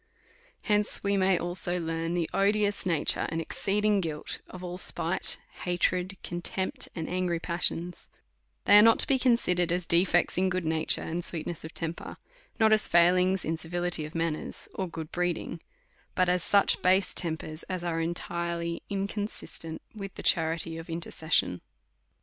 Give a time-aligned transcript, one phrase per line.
[0.63, 6.89] Hence we may learn the odious nature and exceed ing guilt of spite, hatred, contempt,
[6.95, 8.09] and angry passions;
[8.65, 12.17] they are not to be considered as defects in good nature and sweetness of temper,
[12.59, 15.61] not as failings in civility of manners or good breeding,
[16.15, 21.61] but as such base tempers, as are entirely inconsistent uith the charity of inter cession.